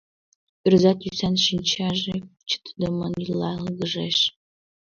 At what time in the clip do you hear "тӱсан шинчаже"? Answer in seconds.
0.99-2.15